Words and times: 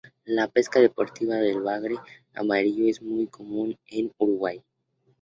La 0.25 0.47
pesca 0.47 0.79
deportiva 0.79 1.35
del 1.35 1.61
Bagre 1.61 1.95
Amarillo 2.33 2.87
es 2.89 3.03
muy 3.03 3.27
común 3.27 3.77
en 3.85 4.11
Uruguay. 4.17 4.59